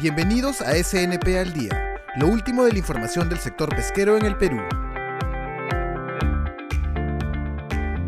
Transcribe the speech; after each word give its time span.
Bienvenidos 0.00 0.60
a 0.60 0.76
SNP 0.76 1.40
al 1.40 1.52
Día, 1.52 2.00
lo 2.14 2.28
último 2.28 2.62
de 2.62 2.70
la 2.70 2.78
información 2.78 3.28
del 3.28 3.40
sector 3.40 3.74
pesquero 3.74 4.16
en 4.16 4.26
el 4.26 4.36
Perú. 4.36 4.60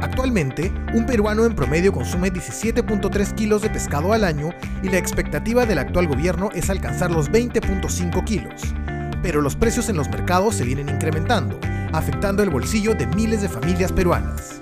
Actualmente, 0.01 0.73
un 0.95 1.05
peruano 1.05 1.45
en 1.47 1.57
promedio 1.57 1.93
consume 1.93 2.33
17.3 2.33 3.35
kilos 3.35 3.63
de 3.63 3.71
pescado 3.71 4.13
al 4.13 4.23
año 4.23 4.51
y 4.85 4.89
la 4.89 4.99
expectativa 4.99 5.67
del 5.67 5.79
actual 5.79 6.07
gobierno 6.07 6.51
es 6.55 6.71
alcanzar 6.71 7.11
los 7.11 7.29
20.5 7.29 8.23
kilos. 8.25 8.63
Pero 9.21 9.41
los 9.41 9.57
precios 9.57 9.89
en 9.89 9.97
los 9.97 10.09
mercados 10.11 10.55
se 10.55 10.65
vienen 10.65 10.89
incrementando, 10.89 11.59
afectando 11.93 12.45
el 12.45 12.51
bolsillo 12.51 12.95
de 12.95 13.09
miles 13.09 13.43
de 13.43 13.49
familias 13.49 13.91
peruanas. 13.91 14.61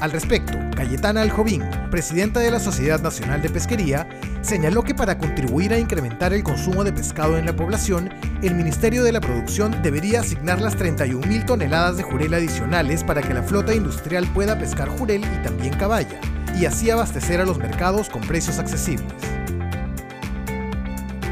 Al 0.00 0.12
respecto, 0.12 0.58
Cayetana 0.74 1.20
Aljovín, 1.20 1.62
presidenta 1.90 2.40
de 2.40 2.50
la 2.50 2.58
Sociedad 2.58 3.02
Nacional 3.02 3.42
de 3.42 3.50
Pesquería, 3.50 4.08
señaló 4.40 4.82
que 4.82 4.94
para 4.94 5.18
contribuir 5.18 5.74
a 5.74 5.78
incrementar 5.78 6.32
el 6.32 6.42
consumo 6.42 6.84
de 6.84 6.92
pescado 6.92 7.36
en 7.36 7.44
la 7.44 7.54
población, 7.54 8.08
el 8.42 8.54
Ministerio 8.54 9.04
de 9.04 9.12
la 9.12 9.20
Producción 9.20 9.82
debería 9.82 10.20
asignar 10.20 10.58
las 10.62 10.78
31.000 10.78 11.44
toneladas 11.44 11.98
de 11.98 12.02
jurel 12.02 12.32
adicionales 12.32 13.04
para 13.04 13.20
que 13.20 13.34
la 13.34 13.42
flota 13.42 13.74
industrial 13.74 14.26
pueda 14.32 14.58
pescar 14.58 14.88
jurel 14.88 15.22
y 15.22 15.42
también 15.42 15.76
caballa, 15.76 16.18
y 16.58 16.64
así 16.64 16.88
abastecer 16.88 17.38
a 17.42 17.44
los 17.44 17.58
mercados 17.58 18.08
con 18.08 18.22
precios 18.22 18.58
accesibles. 18.58 19.12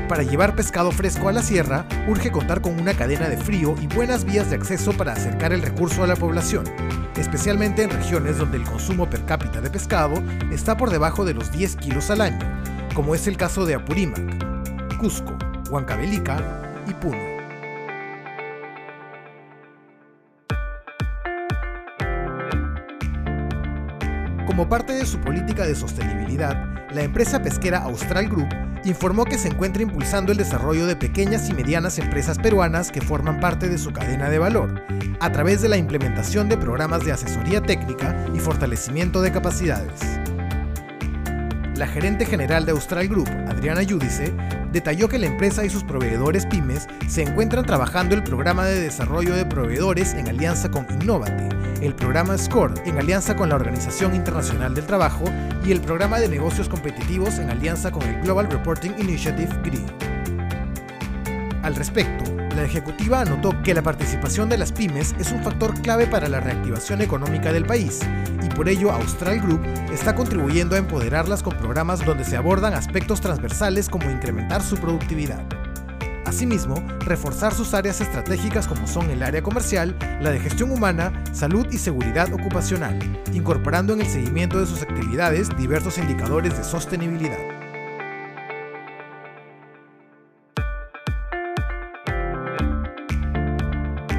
Para 0.08 0.22
llevar 0.22 0.56
pescado 0.56 0.90
fresco 0.90 1.28
a 1.28 1.32
la 1.32 1.42
sierra, 1.42 1.84
urge 2.08 2.32
contar 2.32 2.62
con 2.62 2.80
una 2.80 2.94
cadena 2.94 3.28
de 3.28 3.36
frío 3.36 3.74
y 3.78 3.86
buenas 3.88 4.24
vías 4.24 4.48
de 4.48 4.56
acceso 4.56 4.94
para 4.94 5.12
acercar 5.12 5.52
el 5.52 5.60
recurso 5.60 6.02
a 6.02 6.06
la 6.06 6.16
población, 6.16 6.64
especialmente 7.18 7.82
en 7.82 7.90
regiones 7.90 8.38
donde 8.38 8.56
el 8.56 8.64
consumo 8.64 9.10
per 9.10 9.26
cápita 9.26 9.60
de 9.60 9.68
pescado 9.68 10.14
está 10.50 10.78
por 10.78 10.88
debajo 10.88 11.26
de 11.26 11.34
los 11.34 11.52
10 11.52 11.76
kilos 11.76 12.08
al 12.10 12.22
año, 12.22 12.38
como 12.94 13.14
es 13.14 13.26
el 13.26 13.36
caso 13.36 13.66
de 13.66 13.74
Apurímac, 13.74 14.96
Cusco, 14.98 15.36
Huancavelica 15.70 16.38
y 16.88 16.94
Puno. 16.94 17.37
Como 24.48 24.66
parte 24.66 24.94
de 24.94 25.04
su 25.04 25.18
política 25.20 25.66
de 25.66 25.74
sostenibilidad, 25.74 26.56
la 26.90 27.02
empresa 27.02 27.42
pesquera 27.42 27.80
Austral 27.80 28.30
Group 28.30 28.48
informó 28.82 29.26
que 29.26 29.36
se 29.36 29.48
encuentra 29.48 29.82
impulsando 29.82 30.32
el 30.32 30.38
desarrollo 30.38 30.86
de 30.86 30.96
pequeñas 30.96 31.50
y 31.50 31.52
medianas 31.52 31.98
empresas 31.98 32.38
peruanas 32.38 32.90
que 32.90 33.02
forman 33.02 33.40
parte 33.40 33.68
de 33.68 33.76
su 33.76 33.92
cadena 33.92 34.30
de 34.30 34.38
valor, 34.38 34.82
a 35.20 35.32
través 35.32 35.60
de 35.60 35.68
la 35.68 35.76
implementación 35.76 36.48
de 36.48 36.56
programas 36.56 37.04
de 37.04 37.12
asesoría 37.12 37.60
técnica 37.60 38.16
y 38.34 38.38
fortalecimiento 38.38 39.20
de 39.20 39.32
capacidades. 39.32 40.00
La 41.78 41.86
gerente 41.86 42.26
general 42.26 42.66
de 42.66 42.72
Austral 42.72 43.06
Group, 43.06 43.28
Adriana 43.46 43.84
Yudice, 43.84 44.34
detalló 44.72 45.08
que 45.08 45.16
la 45.16 45.26
empresa 45.26 45.64
y 45.64 45.70
sus 45.70 45.84
proveedores 45.84 46.44
pymes 46.44 46.88
se 47.06 47.22
encuentran 47.22 47.64
trabajando 47.64 48.16
el 48.16 48.24
programa 48.24 48.66
de 48.66 48.80
desarrollo 48.80 49.32
de 49.36 49.46
proveedores 49.46 50.14
en 50.14 50.26
alianza 50.26 50.72
con 50.72 50.88
Innovate, 51.00 51.48
el 51.80 51.94
programa 51.94 52.36
SCORE 52.36 52.82
en 52.84 52.98
alianza 52.98 53.36
con 53.36 53.50
la 53.50 53.54
Organización 53.54 54.16
Internacional 54.16 54.74
del 54.74 54.86
Trabajo 54.86 55.26
y 55.64 55.70
el 55.70 55.80
programa 55.80 56.18
de 56.18 56.28
negocios 56.28 56.68
competitivos 56.68 57.38
en 57.38 57.48
alianza 57.48 57.92
con 57.92 58.02
el 58.02 58.22
Global 58.22 58.50
Reporting 58.50 58.94
Initiative 58.98 59.54
GRI. 59.62 59.84
Al 61.62 61.76
respecto, 61.76 62.37
la 62.58 62.64
ejecutiva 62.64 63.20
anotó 63.20 63.62
que 63.62 63.72
la 63.72 63.82
participación 63.82 64.48
de 64.48 64.58
las 64.58 64.72
pymes 64.72 65.14
es 65.18 65.30
un 65.30 65.42
factor 65.44 65.80
clave 65.80 66.08
para 66.08 66.28
la 66.28 66.40
reactivación 66.40 67.00
económica 67.00 67.52
del 67.52 67.64
país 67.64 68.00
y 68.42 68.48
por 68.48 68.68
ello 68.68 68.90
Austral 68.90 69.40
Group 69.40 69.60
está 69.92 70.14
contribuyendo 70.16 70.74
a 70.74 70.78
empoderarlas 70.78 71.42
con 71.42 71.56
programas 71.56 72.04
donde 72.04 72.24
se 72.24 72.36
abordan 72.36 72.74
aspectos 72.74 73.20
transversales 73.20 73.88
como 73.88 74.10
incrementar 74.10 74.62
su 74.62 74.76
productividad. 74.76 75.40
Asimismo, 76.26 76.74
reforzar 77.00 77.54
sus 77.54 77.74
áreas 77.74 78.00
estratégicas 78.00 78.66
como 78.66 78.86
son 78.86 79.08
el 79.10 79.22
área 79.22 79.40
comercial, 79.40 79.96
la 80.20 80.30
de 80.30 80.40
gestión 80.40 80.72
humana, 80.72 81.12
salud 81.32 81.66
y 81.70 81.78
seguridad 81.78 82.32
ocupacional, 82.32 82.98
incorporando 83.32 83.92
en 83.92 84.00
el 84.00 84.08
seguimiento 84.08 84.58
de 84.58 84.66
sus 84.66 84.82
actividades 84.82 85.48
diversos 85.56 85.96
indicadores 85.96 86.58
de 86.58 86.64
sostenibilidad. 86.64 87.57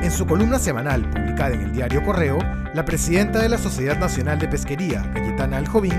En 0.09 0.15
su 0.15 0.25
columna 0.25 0.57
semanal 0.57 1.07
publicada 1.11 1.53
en 1.53 1.61
el 1.61 1.71
diario 1.71 2.03
Correo, 2.03 2.39
la 2.73 2.83
presidenta 2.83 3.37
de 3.37 3.47
la 3.47 3.59
Sociedad 3.59 3.95
Nacional 3.99 4.39
de 4.39 4.47
Pesquería, 4.47 5.07
Cayetana 5.13 5.57
Aljovín, 5.57 5.93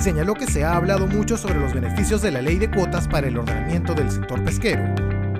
señaló 0.00 0.34
que 0.34 0.46
se 0.46 0.62
ha 0.62 0.76
hablado 0.76 1.08
mucho 1.08 1.36
sobre 1.36 1.58
los 1.58 1.74
beneficios 1.74 2.22
de 2.22 2.30
la 2.30 2.42
ley 2.42 2.58
de 2.58 2.70
cuotas 2.70 3.08
para 3.08 3.26
el 3.26 3.36
ordenamiento 3.36 3.92
del 3.92 4.08
sector 4.08 4.40
pesquero, 4.44 4.84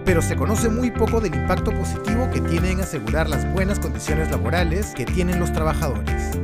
pero 0.05 0.21
se 0.21 0.35
conoce 0.35 0.69
muy 0.69 0.91
poco 0.91 1.21
del 1.21 1.37
impacto 1.37 1.71
positivo 1.71 2.29
que 2.33 2.41
tiene 2.41 2.73
en 2.73 2.81
asegurar 2.81 3.31
las 3.31 3.49
buenas 3.53 3.79
condiciones 3.79 4.29
laborales 4.29 4.93
que 4.97 5.05
tienen 5.05 5.39
los 5.39 5.53
trabajadores. 5.53 6.37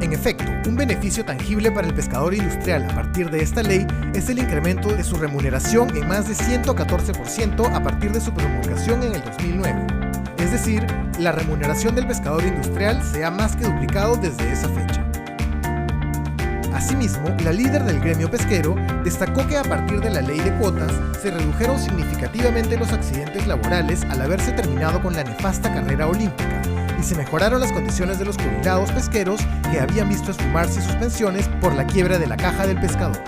En 0.00 0.12
efecto, 0.12 0.50
un 0.68 0.74
beneficio 0.74 1.24
tangible 1.24 1.70
para 1.70 1.86
el 1.86 1.94
pescador 1.94 2.34
industrial 2.34 2.82
a 2.90 2.94
partir 2.96 3.30
de 3.30 3.44
esta 3.44 3.62
ley 3.62 3.86
es 4.12 4.28
el 4.28 4.40
incremento 4.40 4.88
de 4.88 5.04
su 5.04 5.18
remuneración 5.18 5.96
en 5.96 6.08
más 6.08 6.26
de 6.26 6.34
114% 6.34 7.72
a 7.72 7.80
partir 7.80 8.10
de 8.10 8.20
su 8.20 8.34
promulgación 8.34 9.04
en 9.04 9.14
el 9.14 9.22
2009. 9.22 9.97
Es 10.38 10.52
decir, 10.52 10.86
la 11.18 11.32
remuneración 11.32 11.94
del 11.94 12.06
pescador 12.06 12.44
industrial 12.44 13.02
se 13.02 13.24
ha 13.24 13.30
más 13.30 13.56
que 13.56 13.64
duplicado 13.64 14.16
desde 14.16 14.52
esa 14.52 14.68
fecha. 14.68 15.04
Asimismo, 16.72 17.28
la 17.42 17.52
líder 17.52 17.82
del 17.82 17.98
gremio 17.98 18.30
pesquero 18.30 18.76
destacó 19.02 19.44
que 19.48 19.56
a 19.56 19.64
partir 19.64 20.00
de 20.00 20.10
la 20.10 20.20
ley 20.20 20.38
de 20.38 20.54
cuotas 20.54 20.92
se 21.20 21.32
redujeron 21.32 21.78
significativamente 21.78 22.76
los 22.76 22.92
accidentes 22.92 23.48
laborales 23.48 24.04
al 24.04 24.22
haberse 24.22 24.52
terminado 24.52 25.02
con 25.02 25.16
la 25.16 25.24
nefasta 25.24 25.74
carrera 25.74 26.06
olímpica 26.06 26.62
y 26.98 27.02
se 27.02 27.16
mejoraron 27.16 27.60
las 27.60 27.72
condiciones 27.72 28.20
de 28.20 28.26
los 28.26 28.36
jubilados 28.36 28.92
pesqueros 28.92 29.40
que 29.72 29.80
habían 29.80 30.08
visto 30.08 30.30
esfumarse 30.30 30.80
sus 30.80 30.94
pensiones 30.94 31.48
por 31.60 31.74
la 31.74 31.84
quiebra 31.84 32.16
de 32.16 32.28
la 32.28 32.36
caja 32.36 32.66
del 32.66 32.80
pescador. 32.80 33.18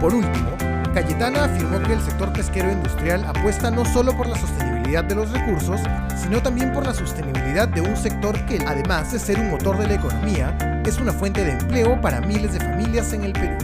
Por 0.00 0.14
último, 0.14 0.50
Cayetana 0.94 1.44
afirmó 1.44 1.82
que 1.82 1.94
el 1.94 2.00
sector 2.00 2.32
pesquero 2.32 2.70
industrial 2.70 3.24
apuesta 3.24 3.70
no 3.70 3.84
solo 3.84 4.16
por 4.16 4.28
la 4.28 4.36
sostenibilidad 4.36 4.73
de 4.84 5.14
los 5.14 5.32
recursos, 5.32 5.80
sino 6.14 6.40
también 6.40 6.72
por 6.72 6.86
la 6.86 6.94
sostenibilidad 6.94 7.66
de 7.66 7.80
un 7.80 7.96
sector 7.96 8.38
que, 8.46 8.62
además 8.64 9.10
de 9.12 9.18
ser 9.18 9.40
un 9.40 9.50
motor 9.50 9.76
de 9.78 9.88
la 9.88 9.94
economía, 9.94 10.82
es 10.86 10.98
una 11.00 11.12
fuente 11.12 11.42
de 11.42 11.52
empleo 11.52 12.00
para 12.00 12.20
miles 12.20 12.52
de 12.52 12.60
familias 12.60 13.12
en 13.12 13.24
el 13.24 13.32
Perú. 13.32 13.56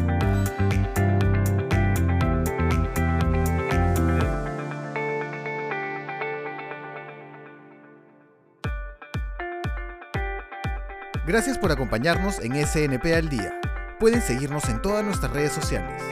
Gracias 11.27 11.59
por 11.59 11.71
acompañarnos 11.71 12.41
en 12.41 12.55
SNP 12.67 13.15
al 13.15 13.29
Día. 13.29 13.61
Pueden 14.01 14.21
seguirnos 14.21 14.69
en 14.69 14.83
todas 14.83 15.05
nuestras 15.05 15.33
redes 15.33 15.53
sociales. 15.53 16.03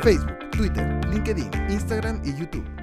Facebook, 0.00 0.50
Twitter, 0.52 1.00
LinkedIn, 1.10 1.50
Instagram 1.70 2.20
y 2.24 2.34
YouTube. 2.34 2.79